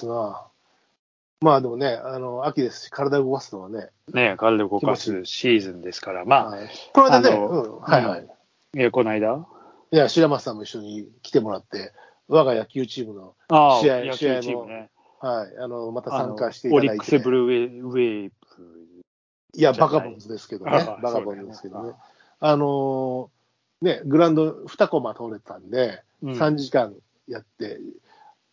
[0.00, 0.46] ですな。
[1.42, 3.88] まあでもね、あの、秋ですし、体を動かすのはね。
[4.12, 8.28] ね体を動かすシーズンですから、まあ、はい、これでね、うん、はいはい。
[8.74, 9.46] いや、この間？
[9.92, 11.92] いや、白松さんも一緒に来てもらって、
[12.28, 13.34] 我が野球チームの、
[13.80, 14.90] 試合野試合もね。
[15.20, 16.90] はい、あの、また参加していただいて。
[16.90, 18.32] オリックスブルーウェブ。
[19.54, 20.98] いや、バカボンズですけどねあ。
[21.02, 21.94] バカボンズですけどね。
[22.38, 26.94] あのーね、グラウンド2コマ通れてたんで、うん3時間
[27.26, 27.80] やって、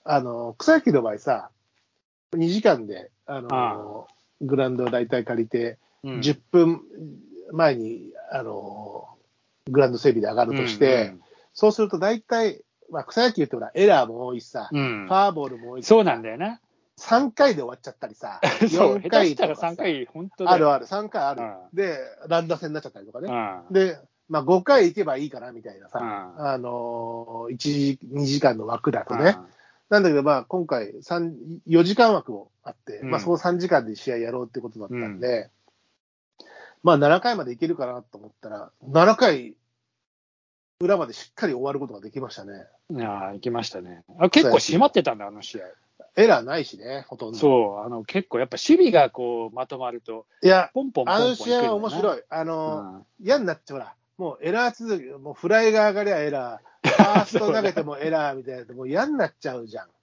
[0.10, 1.50] あのー草野球の場合さ、
[2.34, 6.82] 2時間で、あのーグラウンドを大体借りて、うん10分
[7.52, 11.14] 前に、あのーグラウンド整備で上がるとして、
[11.54, 16.62] そうすると大体、まあ、草野球ってほら、エラーも多いしさ、うんうんファーボールも多いしそうなんだよな。
[17.00, 20.50] 3回で終わっちゃったりさ、そう、4下手回したらとかさ3回、本当。
[20.50, 21.42] あるある、3回ある。
[21.74, 23.30] うで、乱打戦になっちゃったりとかね。
[23.70, 24.00] うんで、
[24.30, 29.38] まあ、5回行けばいいかなみたいなさ、うんあのー、1時、2時間の枠だとね。
[29.90, 31.34] なんだけど、まあ、今回3、
[31.68, 35.50] 4時間枠もあって、うんまあ、その3時間で試合やろうってことだったんで、
[36.84, 39.56] まあ、7回までいけるかなと思ったら、7回
[40.80, 42.66] 裏までしっかり終わることができましたね。
[42.90, 43.36] うん。
[43.36, 44.04] いきましたね。
[44.20, 45.66] あ結構閉まってたんだ、あの試合。
[46.16, 47.38] エラーないしね、ほとんど。
[47.38, 52.24] そう、あの結構やっぱ守備がこうまとまると、いや、ポンポンポンポンあの試合は面い白い。
[52.30, 53.02] あのー、な。
[53.22, 59.86] 嫌になっちゃうほら、もうエラー続き、もうフライが上がりゃエラー、ファースト投げてもエラーみたいな、もう嫌になっちゃうじゃん。
[59.86, 59.98] うんうん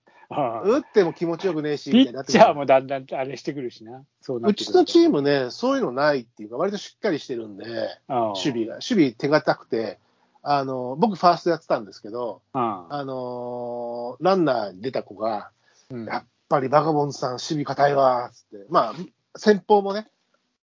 [0.76, 4.04] 打っても気持ちよくねえし、ピッチャーもだんだんあれしてくるしな。
[4.20, 7.64] そうちのチームね、そういうのないっていうか、割としっかりしてるんで、
[8.08, 9.98] うん守備が、守備手堅くて、
[10.42, 15.50] あの、僕ファーストやってたんですけど、うんあのランナーに出た子が、
[15.90, 16.06] うん。
[16.06, 18.94] やっぱりバカボンさん守備硬いわ、つって、まあ、
[19.36, 20.08] 先方もね、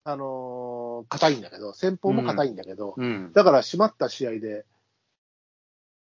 [0.05, 3.33] あの硬いんだけど、先方も硬いんだけど、うん。
[3.33, 4.65] だから締まった試合で、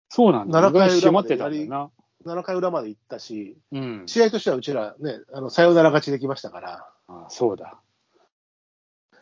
[0.08, 0.60] そうなんだ。
[0.60, 1.90] 7回裏まで閉まってたんだよな。
[2.34, 4.02] 7回裏まで行ったし、うん。
[4.06, 7.78] 試合としてはうちらね、あの、サヨナラ勝ちできましたから、あそうだ。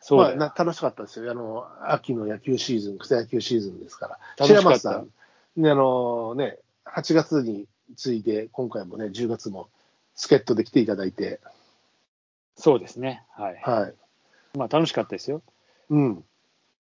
[0.00, 0.36] そうだよ。
[0.36, 1.30] まあ、な楽しかったですよ。
[1.30, 4.18] あの、秋の野球シーズン、草野球シーズンですから。
[4.38, 9.68] 楽しかった白松さん、ね、あのね、8月に次いで、今回もね、10月も
[10.14, 11.40] 助っ人で来ていただいて、
[12.56, 13.24] そうですね。
[13.30, 13.60] はい。
[13.62, 13.94] はい。
[14.58, 15.42] まあ楽しかったですよ。
[15.90, 16.24] うん。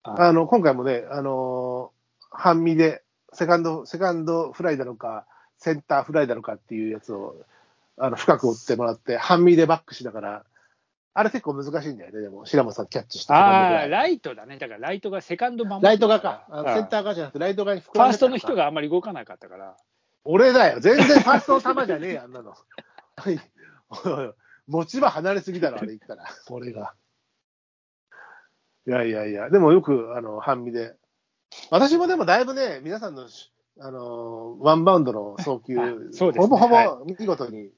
[0.02, 1.92] ああの、今回もね、あの
[2.30, 3.03] 半身で、
[3.34, 5.26] セカンド、セカンドフライなのか、
[5.58, 7.36] センターフライなのかっていうやつを、
[7.96, 10.44] あの、深く追ってもらって、半身でバックしながら、
[11.16, 14.58] あれ結構難しいんだよね、でも、白松さんキャッチして、あー、ライトだね。
[14.58, 16.46] だからライトがセカンド守ライト側か。
[16.74, 18.54] センター側じゃなくて、ライト側に膨ファーストの人が。
[18.54, 19.76] があんまり動かなかったから。
[20.24, 20.80] 俺だよ。
[20.80, 22.54] 全然ファーストの球じゃねえよ、あんなの。
[24.66, 26.24] 持ち場離れすぎだろ、あれ言ったら。
[26.50, 26.94] 俺が。
[28.86, 30.96] いやいやいや、でもよく、あの、半身で。
[31.70, 37.70] 私もでもだいぶね、皆さんのし、あの、ワンバウンドの送球、 あそうですねほぼほぼは見事に、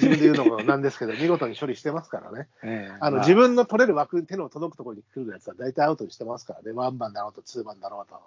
[0.00, 2.48] 自分で言うのもなんですけど、 見事に処理してますからね。
[2.64, 6.72] ええあの、ま自分の取れる枠、手の届くところに来るやつは大体アウトにしてますからね。
[6.72, 8.20] ワンバンだろうと、ツーバンだろうと。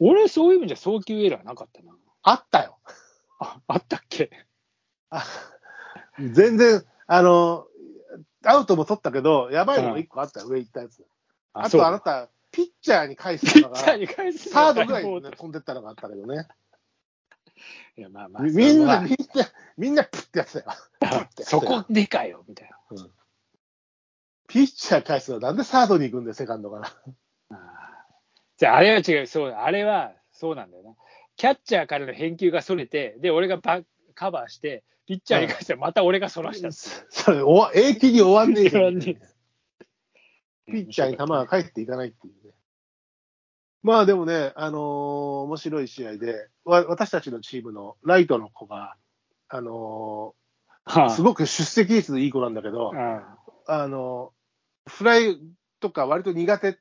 [0.00, 1.92] 俺、そういう意味じゃ送球エラーなかったな。
[2.22, 2.78] あったよ。
[3.38, 4.30] あ、あったっけ？
[5.10, 5.24] あ
[6.18, 7.66] 全然、あの、
[8.44, 11.04] アウトも取ったけど、やばいのも一個あったよ、上行ったやつ。
[11.52, 16.46] あとあなた、ピッチャーに返すのが、サードぐらい飛んでったのがあったけどね。
[17.96, 18.42] いや、まあまあ。
[18.44, 21.28] みみんな、そみんな、みんなプッてやってたよ。
[21.40, 23.08] そこでかよ、みたいな。
[24.46, 27.58] ピッチャー返すのなんでサードに行くんだよ、セカンドから。
[28.56, 30.94] じゃあ、あれは違う、そう、あれはそうなんだよな。
[31.34, 33.82] キャッチャーからの返球がそれて、で、俺がバ
[34.14, 36.72] カバーして、ピッチャーに返して、また俺がそらしたう。
[36.72, 39.34] それ、永久に終わんねえじゃん終わんね
[40.66, 42.43] ピッチャーに球が返っていかないっていうね。
[43.84, 44.80] まあでもね、あのー
[45.44, 48.96] 面白い試合で、わ私たちのチームのライトの子が、
[49.50, 50.34] あの
[50.84, 51.06] はあ。
[51.08, 53.36] ーすごく出席率いい子なんだけど、あ
[53.66, 53.86] あ。
[53.86, 55.38] のーフライ
[55.80, 56.78] とか割と苦手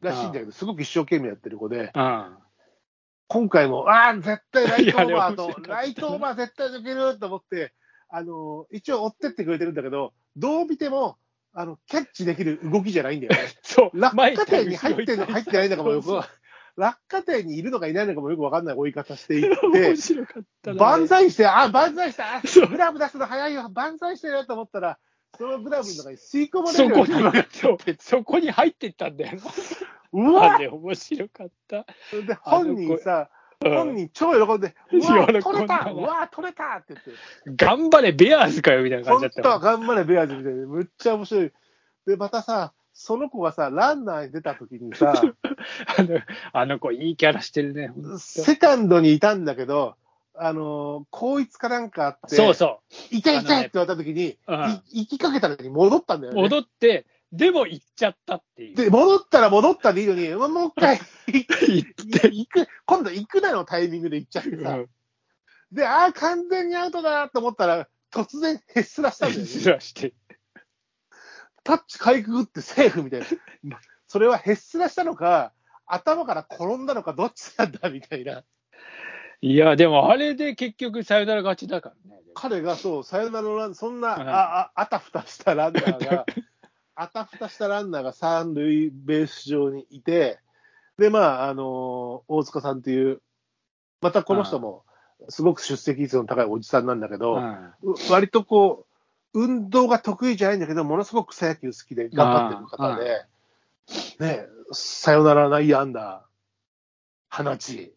[0.00, 2.38] らしいんだけど、すごく一生懸命やってる子で、あ
[3.26, 7.72] 今回も、ああ、絶対ライトオーバーとも、ライトオーバー絶対抜けると思って、
[8.08, 11.16] あのー一応追ってってくれてるんだけど、どう見ても、
[11.52, 13.38] あの、キャッチできる動きじゃないんだよね。
[13.62, 16.20] そう、落前下点に入ってるのか入ってないのかもよく
[16.76, 20.76] 落下点にいるのかいないのかもよくわかんない追い方していっ面て、白かったな。
[20.76, 24.98] 万歳して、あ、万歳した、あそうグラブ出すの早いよ、万歳してよと思ったら、
[25.38, 29.38] そのグラブの中に吸い込まれるようなに、そこに入ってったんだよ。
[30.12, 31.86] うわあれ面白かった。
[32.10, 37.64] それで本人さ、うん本人超喜んで、うんだ取れたうわ、取れたって言って。
[37.64, 39.86] 頑張れ、ベアーズかよ、みたいな感じだ本当はったもん。
[39.86, 41.52] 頑張れ、ベアーズみたいで、むっちゃ面白い。
[42.06, 45.12] で、またさ、その子がさ、ランナーに出た時にさ、
[45.98, 46.20] あの
[46.52, 47.92] あの子、いいキャラしてるね。
[48.18, 49.96] セカンドにいたんだけど、
[50.36, 52.80] あのー、高一かなんかあって、そうそ
[53.10, 54.52] 痛い痛いって言われた時に、う。
[54.52, 56.42] うんい行きかけたのに戻ったんだよね。
[56.42, 58.76] 戻って、でも行っちゃったっていう。
[58.76, 64.78] で、戻ったら戻ったでいいのに、もう一回、 行って、行く、今度行くなのタイミングで行っちゃってさ。
[65.72, 69.46] で、ああ、完全にアウトだと思ったら、突然へっすらしたんだよね。
[69.46, 70.14] ずらして。
[71.64, 73.20] タッチかいくぐってセーフみたい
[73.64, 73.80] な。
[74.06, 75.52] それはへっすらしたのか、
[75.86, 78.44] 頭から転んだのか、どっちなんだみたいな。
[79.40, 82.22] いや、でもあれで結局サヨナラ勝ちだからね。
[82.34, 86.26] 彼がそう、サヨナラのラン、そんな、うんあああたふたしたランナーが、
[86.94, 90.38] あたふたしたランナーが三塁ベース上にいて、
[90.98, 93.20] で、まあ、あの大塚さんっていう、
[94.00, 94.84] またこの人も、
[95.28, 97.40] すごく出席率の高いおじさんなんだけど、
[98.10, 98.93] 割とこう、
[99.34, 103.24] 運動が得意じゃないんだけど、ものすごく草野球好きで頑張ってる方で、
[104.20, 106.24] ね、サヨナラ内野安打、
[107.28, 107.94] 放ち、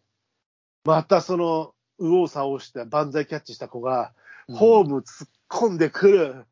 [0.83, 4.13] またその、右往左往して万歳キャッチした子が、
[4.51, 6.45] ホーム突っ込んでくる。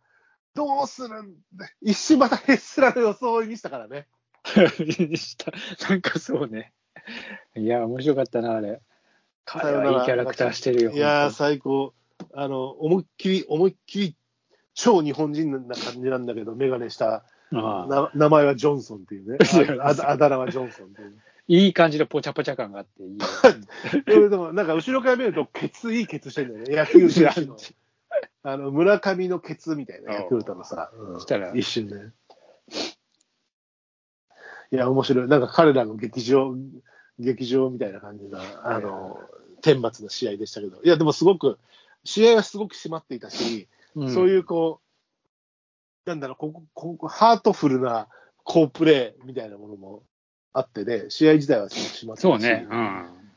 [0.53, 4.07] どうするんだ一瞬またヘッスラの装いにしたからね。
[5.17, 5.51] した。
[5.89, 6.73] なんかそうね。
[7.55, 8.81] いや、面白かったな、あれ。
[9.43, 10.91] 彼さよならはいいキャラクターしてるよ。
[10.91, 11.93] いや最高。
[12.33, 14.15] あの、思いっきり、思いっきり、
[14.75, 19.37] 超日本人な感じなんだけど、メガネした、当あ名前はジョンソンっていうね。
[19.81, 21.15] あああだ名はジョンソンっていう、ね。
[21.47, 23.17] いい感じのポチャポチャ感があっていいよ。
[24.05, 26.75] ででも、なんか後ろから見ると、ケツ、いいケツしてるんだよね。
[26.75, 27.57] 野球選手の。
[28.43, 30.91] あの、村上のケツみたいな、ヤクルトのさ。
[30.93, 31.95] うんしたら一瞬で。
[34.71, 35.27] いや、面白い。
[35.27, 36.55] なんか彼らの劇場、
[37.19, 39.21] 劇場みたいな感じな、あの、
[39.61, 40.81] 天末の試合でしたけど。
[40.83, 41.59] いや、でもすごく、
[42.03, 44.81] 試合はすごく締まっていたし、そうういうこ
[46.05, 48.07] う、なんだろう、ここ、ここ、ハートフルな
[48.43, 50.03] 好プレーみたいなものも
[50.53, 52.67] あってね、試合自体はすごく締まってたしそうね。
[52.69, 53.31] うん。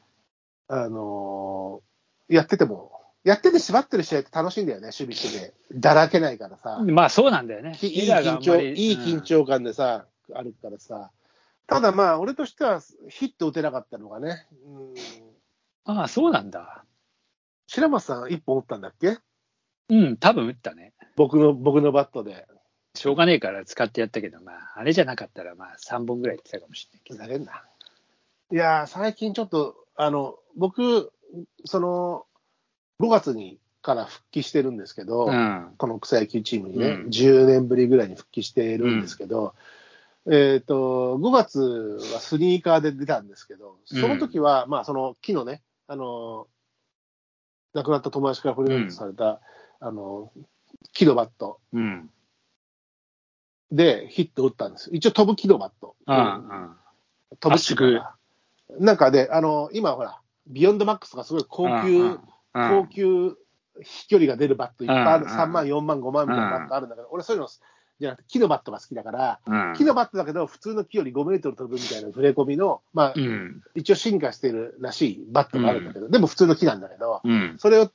[0.68, 2.92] あのーやってても、
[3.24, 5.54] やってて縛ってる試合って楽しいんだよね、守備してて。
[5.72, 6.78] だらけないからさ。
[6.80, 7.74] まあそうなんだよね。
[7.78, 9.22] きいい緊張、いい緊。
[9.22, 11.10] 張感でさ、あるからさ。
[11.66, 14.94] ただまあ、俺としてはヒット打てなかったのがね、うん、うん
[15.84, 16.84] ああ、そうなんだ。
[17.66, 19.16] 白松さん一本打ったんだっけ？
[19.88, 20.92] うん、多分打ったね。
[21.16, 22.46] 僕の、僕のバットで。
[22.94, 27.18] しょうがねえから使ってやったけど、まあ、あれじゃなかったら、まあ、3本ぐらいいってたかもしれないけど。
[27.18, 27.64] ふざけんな。
[28.50, 31.12] いやー、最近ちょっと、あの、僕、
[31.64, 32.26] その、
[33.00, 35.74] 5月にから復帰してるんですけど、うん。
[35.76, 39.54] この草野球チームにね、うん10年ぶりぐらいに復帰しているんですけど、
[40.30, 41.60] えっ、と、5月
[42.12, 46.48] はスニーカーで出たんですけど、その時は、まあ、その木のね、あの、
[47.72, 49.40] 亡くなった友達からプレゼントされた、
[49.80, 50.32] あの、
[50.92, 52.10] 木のバットうん。
[53.70, 54.90] でヒット打ったんです。
[54.92, 55.94] 一応飛ぶ木のバット。
[56.06, 56.16] うん。
[56.16, 56.76] うん。
[57.38, 58.14] 飛ぶ木が
[58.78, 62.20] なんかで、あの、今ほら、ビヨンドマックスがすごい高級、うん
[62.54, 63.36] 高級
[63.80, 67.48] 飛距離が出るバットいっぱいある、うん3万、4万、5万みたいなバットあるんだけど、俺そういうの
[68.00, 69.74] じゃなくて木のバットが好きだから、うん。
[69.76, 73.62] 木のバットだけど、普通の木より5メートル飛ぶみたいな触れ込みの、まあ、うん。
[73.74, 77.54] 一応進化してるらしいバットがあるんだけど、でも普通の木なんだけど、うん。
[77.58, 77.90] それを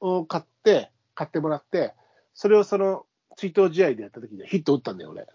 [0.00, 1.94] を買って、買ってもらって、
[2.34, 3.06] それをその
[3.36, 5.26] 追悼試合でやった時にヒット打ったんだよ、俺。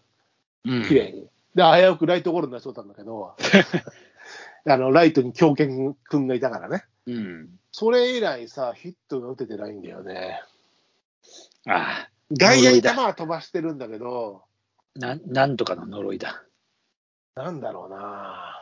[0.66, 0.84] うん。
[0.84, 1.28] 綺麗に。
[1.56, 3.36] で、危うくライトゴロになりそうだったんだけど、
[4.68, 5.70] あの、ライトに強肩
[6.10, 6.86] 君がいたからね。
[7.08, 7.60] うん。
[7.72, 10.42] それ以来さ、ヒットが打ててないんだよね。
[11.68, 14.44] ああ、外野に球は飛ばしてるんだけど、
[14.96, 16.44] なん、なんとかの呪いだ。
[17.36, 18.56] なんだろうな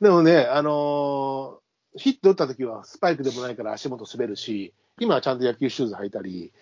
[0.00, 1.63] でもね、あのー
[1.96, 6.52] ヒット打った時はスパイクでもないから足元滑るし、今はちゃんと野球シューズ履いたり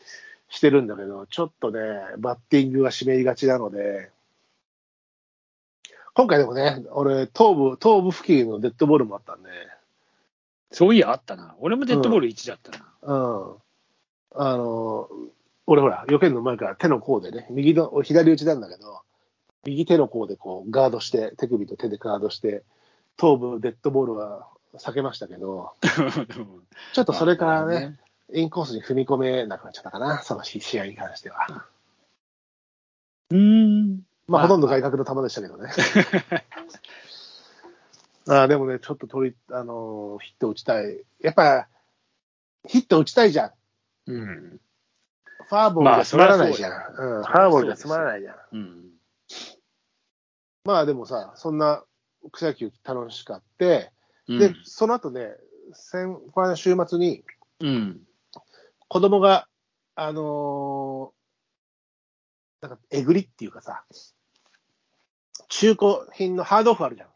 [0.48, 1.80] してるんだけど、ちょっとね、
[2.18, 4.10] バッティングが湿りがちなので、
[6.14, 9.48] 今回でもね、俺、頭部、頭部付近のデッドボールもあったんで、
[10.70, 11.54] そういや、あったな。
[11.58, 12.92] 俺もデッドボール1だったな。
[13.02, 13.54] うん。
[14.34, 15.08] あの、
[15.66, 19.00] 俺ほら、避けるの前から手の甲でね、右の、俺左打ちなんだけど、
[19.64, 22.62] 右手の甲でこうガードして、手首と手でガードして、
[23.16, 25.75] 頭部デッドボールは避けましたけど、
[26.93, 27.99] ちょっとそれからね、
[28.33, 31.67] インコースに踏み込めなくなっちゃったかな、その試合に関しては。
[33.31, 34.07] うーん。
[34.26, 35.71] まあ、まあほとんど外角の球でしたけどね。
[38.29, 41.05] あーでもね、ちょっと取り、あのーヒット打ちたい。
[41.21, 41.69] やっぱ、
[42.67, 43.52] ヒット打ちたいじゃん。
[44.07, 44.61] うん。
[45.49, 46.73] ファーボールじゃつまらないじゃん。
[46.73, 48.37] うん、ファーボールじゃつまらないじゃん。
[48.52, 48.91] うん。
[50.64, 51.85] まあでもさ、そんな
[52.31, 53.91] 草野球楽しかって、
[54.32, 55.36] うんで、その後ね、
[55.72, 57.24] 先、この間週末に
[57.60, 58.00] うん。
[58.88, 59.48] 子供が、
[59.94, 63.84] あのーなんか、えぐりっていうかさ、
[65.48, 67.08] 中古品のハードオフあるじゃん。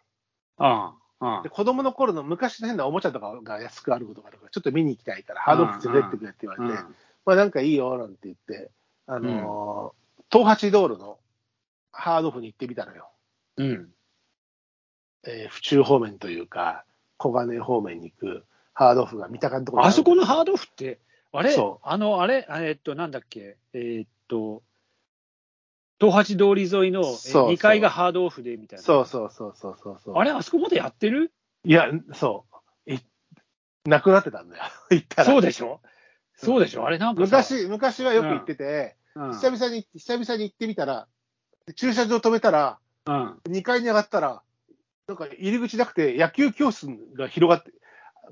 [0.59, 6.83] あうんで子供の頃の昔の変なおもちゃとかが安くあることがあるから、ちょっと見に行きたいから、ハードオフ連れてってくれって言われて、
[7.25, 8.71] まあなんかいいよなんて言って、
[9.07, 11.19] あのー東八道路の
[11.93, 13.11] ハードオフに行ってみたのよ。
[13.57, 13.67] うん。
[13.67, 13.89] うん。
[15.25, 16.85] えー府中方面というか、
[17.19, 20.99] 小金井方面に行くハードオフが見た感じのところにあそこのーハードオフって、
[21.33, 21.53] あれ？
[21.53, 22.47] そあの、あれ？
[22.49, 23.57] えーっと、なんだっけ？
[23.73, 24.63] えーっと、
[26.01, 28.83] 東八通り沿いのそうそう2階がハードオフでみたいな。
[28.83, 30.15] そうそうそうそうそうそう。
[30.17, 30.31] あれ？
[30.31, 31.33] あそこまでやってる？
[31.65, 32.45] いや、そ
[32.87, 32.93] う。
[32.93, 32.99] い
[33.87, 34.65] なくなってたんだよ。
[34.91, 35.25] 行ったら。
[35.25, 35.81] そうでしょ？
[36.37, 36.85] そうでしょ？
[36.87, 41.09] あれなんかさ、昔、昔はよく行ってて、うん、久々に、久々に行ってみたら、
[41.77, 43.41] 駐車場止めたら、うん。
[43.49, 44.43] 2階に上がったら、
[45.09, 47.73] なんか入り口なくて、野球教室が広がって、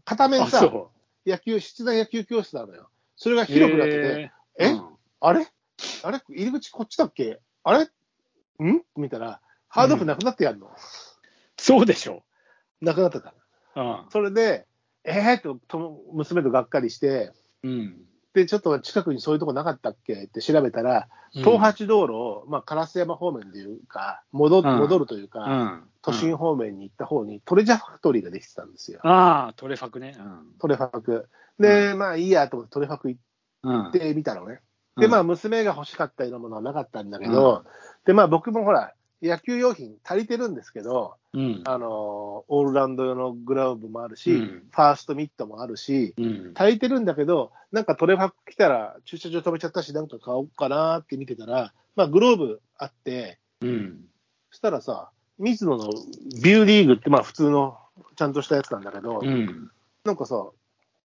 [0.05, 0.91] 片面あ、さ、そ
[1.25, 2.91] 野球、室内野球教室なのよ。
[3.17, 3.45] それがう。
[3.47, 4.71] 広くなってて、え？
[4.71, 4.89] うん
[5.21, 5.47] あれ？
[6.03, 6.21] あれ？
[6.29, 7.41] 入り口こっちだっけ？
[7.63, 7.85] あれ？
[7.85, 8.83] ん？
[8.97, 10.69] 見たら、ハードオフなくなってやんの。
[11.57, 12.25] そうでしょ
[12.81, 13.35] なくなってた。
[13.77, 14.07] うん。
[14.11, 14.67] それで、
[15.05, 18.05] えー、とと、娘とがっかりして、うん。
[18.35, 25.89] で、ちょっと近くにそういうとこなかったっけって調べたら、東八道路を、まあ、烏山方面というか、戻うん戻るといううか、ん。
[26.03, 29.01] 都心方面に行った方にトレジャーファクトリーができてたんですよ。
[29.05, 30.17] ああ、トレファクね。
[30.59, 31.29] トレファク。
[31.59, 33.19] で、まあいいやと思ってトレファク行
[33.63, 33.89] うん。
[33.89, 34.61] ってみたのね。
[34.97, 37.65] で、まあ娘が欲しかったようなものはなかったんだけど、
[38.05, 38.93] で、まあ僕もほら、
[39.29, 41.63] 野球用品足りてるんですけど、うん。
[41.67, 46.53] あの、オールラウンド用のグラブもあるし、うんファーストミットもあるし、うん。
[46.55, 54.01] 足りてるんだけど、なんかトレファク来たら駐車場止めちゃったし、なんか買おうかなって見てたら、まあグローブあって、うん。
[54.51, 55.89] そしたらさ、水野の
[56.43, 57.79] ビューリーグってまあ普通の
[58.17, 59.71] ちゃんとしたやつなんだけど、うん。
[60.05, 60.45] なんかさ、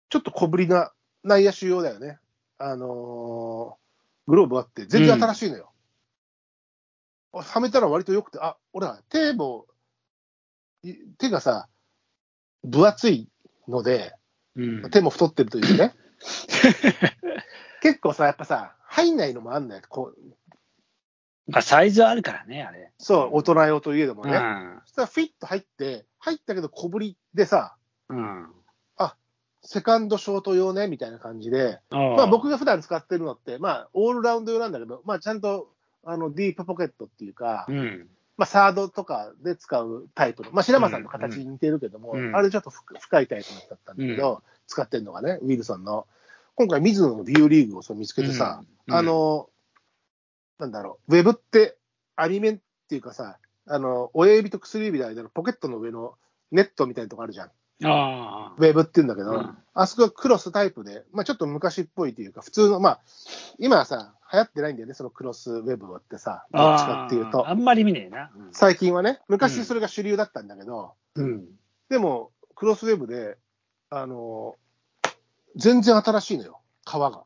[0.09, 0.93] ちょっと小ぶりな
[1.25, 2.19] 内野手用だよね。
[2.59, 3.87] あのー
[4.29, 5.71] グローブあって、全然新しいのよ。
[7.41, 9.67] あはめたら割と良くて、あ、俺は手も、
[10.83, 11.69] い手がさ、
[12.65, 13.29] 分厚い
[13.69, 14.15] ので、
[14.55, 14.91] うん。
[14.91, 15.95] 手も太ってるというね。
[17.83, 19.83] 結構さ、やっぱさ、入んないのもあんのよ。
[19.89, 20.21] こう
[21.49, 22.93] まあ、サイズあるからね、あれ。
[22.99, 24.39] そう、大人用といえどもうね。
[24.39, 24.81] ん。
[24.85, 27.77] そしたらフィッと入って、入ったけど小ぶりでさ、
[28.09, 28.53] うん。
[29.67, 35.69] セカンドショート用ね、みたいな感じで、ままあ、僕が普段使ってるのって、まあ、オールラウンド用なんだけど、まあ、ちゃんと
[36.07, 38.09] あのディープポケットっていうか、うん。
[38.37, 42.37] まあ、サードとかで使うタイプの、まあ、白間さんの形に似てるけども、うん。
[42.37, 46.07] あれちょっと深深いタイプだったんだけど、使ってるのがね、ウィルソンの。
[46.55, 48.95] 今回、水野のビューリーグをそう見つけてさ、うん。
[48.95, 49.51] あの、
[50.61, 51.77] なんだろう、ウェブって、
[52.15, 52.59] アニメっ
[52.89, 56.15] ていうかさ、あの、親指と薬指の間のポケットの上の
[56.53, 57.51] ネットみたいなとこあるじゃん。
[58.57, 59.59] ウェブって言うんだけど、うん。
[59.75, 63.01] あそこはクロスタイプで、まあ、ちょっと昔っぽいというか、普通の、まあ、
[63.59, 67.55] 今はさ、流行ってないんだよね、そのクロスウェブってさ、どっちかっていうとあ。
[67.55, 68.31] んまり見ねえな。
[68.53, 71.45] 最近はね、昔それが主流だったんだけど、うん。
[71.89, 73.39] でも、クロスウェブで、
[73.89, 74.57] あの
[75.55, 77.23] 全然新しいのよ、皮が。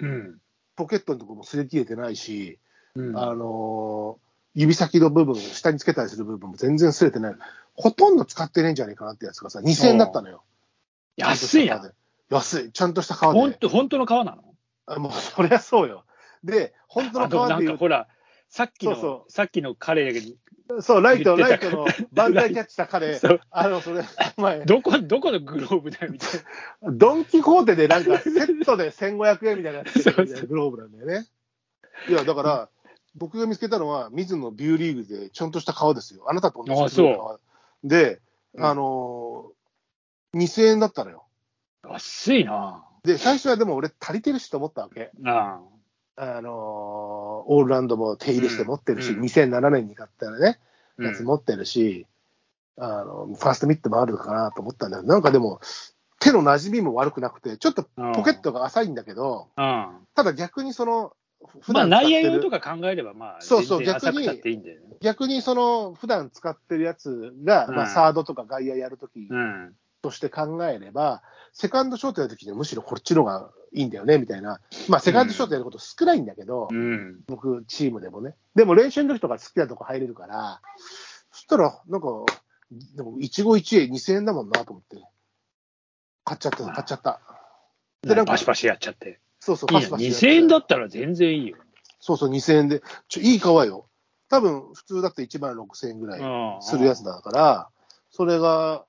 [0.00, 0.38] うん。
[0.74, 2.58] ポケットのところも擦れ切れてないし、
[2.94, 3.18] うん。
[3.18, 4.18] あの
[4.54, 7.36] 指先の部分、下につけたりする部分も全然擦れてない。
[7.74, 10.42] ほとんど使ってねえんじゃねえかなってやつがさ、2000円だったのよ。
[11.16, 11.92] 安いやん。
[12.30, 12.72] 安い。
[12.72, 13.26] ちゃんとした皮で。
[13.26, 14.42] ほんと、本当の皮なの？
[14.86, 16.04] あもう、そりゃそうよ。
[16.44, 18.08] で、本当のあとなん皮で言うかほら、
[18.48, 20.36] さっきの、そうそさっきの彼に、
[20.80, 23.18] そう、ライト、ライトのバンダイキャッチした彼
[23.50, 24.02] あの、それ、
[24.36, 26.30] お前、どこ、どこのグローブだよみたい
[26.82, 30.02] ドン・キホーテでなんかセットで1500円みたいなやつ
[30.46, 31.26] グローブなんだよね。
[32.08, 32.68] いや、だから、
[33.14, 36.24] 僕が見つけたのは、水野ビューリーグでちゃんとした革ですよ。
[36.28, 37.40] あなたと同じあそう革
[37.84, 38.20] で、
[38.54, 41.24] うんあのー、2000円だったのよ。
[41.82, 41.92] な。
[41.92, 42.84] 安いな。
[43.04, 45.10] で、最初はでも俺足りてるしと思ったわけ。
[45.24, 45.77] ああ
[46.26, 50.58] のー、オールラウンドも手入れして持ってるし、うん2007年に買ったらね、
[50.98, 51.02] あ。
[51.04, 52.06] やつ持ってるし、
[52.76, 55.60] あの、ファーストミットもあるかなと思ったんだけど、なんかでも、
[56.20, 57.84] 手の馴染みも悪くなくて、ちょっと
[58.14, 59.88] ポケットが浅いんだけど、うん。
[60.14, 61.12] ただ逆にその、
[61.60, 64.28] 普まあ、段使って内野用とる、か考えれば、まあ、そうそう逆に。
[65.00, 69.74] 逆にその、普段使ってるやつが、うんまあ、サードとか外野やるときうん。
[70.02, 71.22] として考えれば、
[71.52, 74.60] セカンドショートやるときにはむしろこっちのがいいんだよね、みたいな。
[74.88, 77.20] まあ、セカンドショートやること少ないんだけど、うん。
[77.26, 78.34] 僕、チームでもね。
[78.54, 80.60] でも練習の時とか好きなとこ入れるから、
[81.32, 82.08] そしたら、なんか、
[82.96, 85.02] でも、一期一会2000円だもんなと思って、
[86.24, 87.20] 買っちゃった、買っちゃった。
[88.02, 89.20] でなんかパシパシやっちゃって。
[89.40, 90.26] そうそう、パシパシやって。
[90.26, 91.56] 2000円だったら全然いいよ。
[92.00, 92.82] そうそう、2000円で。
[93.08, 93.88] ちょ、いい革よ。
[94.28, 97.68] 多分、普通だって1万6000円ぐらいうんするやつだから、
[98.10, 98.84] それが、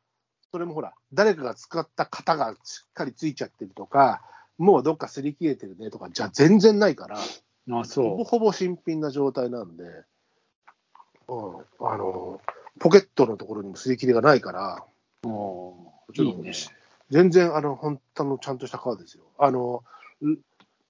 [0.52, 4.22] それもほら、誰かが使った型がしっかりついちゃってるとか、
[4.60, 12.42] もうどっか擦り切れてるねとか、じゃあ全然ないから、あ、ほぼそほぼ新品な状態なんで、うん、あの、
[12.78, 14.86] ポケットのところにも擦り切れがないから、
[15.24, 16.52] おーちょっとね。
[17.10, 19.24] 全然、あの、本当のちゃんとした革ですよ。
[19.38, 19.84] あの、
[20.22, 20.38] ん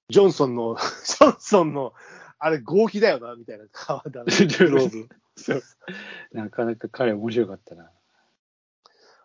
[0.08, 1.94] ジョンソンの、 ジョンソンの、
[2.38, 4.26] あれ、合皮だよな、みたいな革だな、
[4.58, 5.08] グロー。
[6.32, 7.90] なかなか彼面白かったな。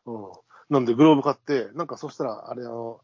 [0.05, 0.31] うん。
[0.69, 3.01] なんで、グローブ買って、なんかそしたら、あれ、あの、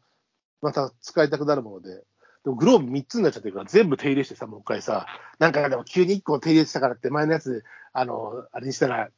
[0.62, 2.04] また使いたくなるもので、
[2.44, 5.06] でもグローブ3つになっちゃってるから、全部手入れしてさ、もう一回さ、
[5.38, 9.10] なんかでも急に1個手入れしたからって、前のやつ、あの、あれにしたら、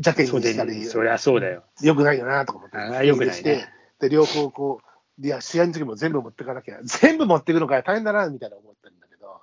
[0.00, 1.64] ジャケにそうしたり、でそりゃそうだよ。
[1.82, 3.68] よくないよなとか思って、あー良くないね。
[3.98, 4.80] で、両方こ
[5.18, 9.40] う、いや、試合の時も全部持ってかなきゃ、全部持ってくのかよ、大変だな、みたいな思ってるんだけど、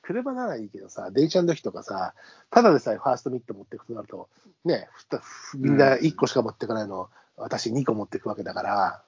[0.00, 2.14] 車ならいいけどさ、電車の時とかさ、
[2.50, 4.28] ただでさえファーストミット持ってくとなると、
[4.64, 9.02] ね、ふたふみんな1個しか持ってかないの、私2個持ってくわけだから、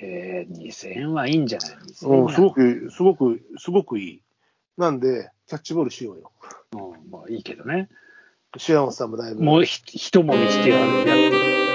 [0.00, 4.22] へえ、2000円はいいんじゃない？2000うん、円すごく、すごく、すごくいい。
[4.76, 6.32] なんで、キャッチボールしようよ。
[6.72, 7.88] うん、まあいいけどね。
[8.56, 9.42] シアンさんもだいぶ。
[9.42, 11.73] もうひ一揉みしてやる